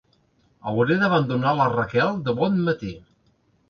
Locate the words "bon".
2.43-2.61